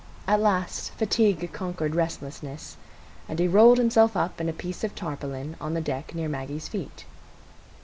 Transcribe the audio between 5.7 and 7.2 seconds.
the deck near Maggie's feet.